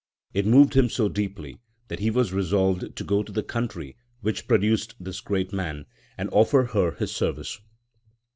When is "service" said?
7.15-7.59